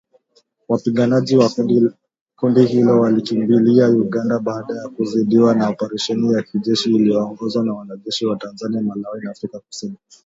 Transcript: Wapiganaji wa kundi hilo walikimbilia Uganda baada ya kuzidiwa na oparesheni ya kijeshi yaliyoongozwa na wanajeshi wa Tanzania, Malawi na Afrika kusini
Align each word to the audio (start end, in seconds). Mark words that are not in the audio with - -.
Wapiganaji 0.69 1.37
wa 1.37 1.49
kundi 2.35 2.65
hilo 2.65 3.01
walikimbilia 3.01 3.89
Uganda 3.89 4.39
baada 4.39 4.73
ya 4.75 4.89
kuzidiwa 4.89 5.55
na 5.55 5.69
oparesheni 5.69 6.33
ya 6.33 6.43
kijeshi 6.43 6.93
yaliyoongozwa 6.93 7.63
na 7.63 7.73
wanajeshi 7.73 8.25
wa 8.25 8.35
Tanzania, 8.37 8.81
Malawi 8.81 9.21
na 9.21 9.31
Afrika 9.31 9.59
kusini 9.59 9.95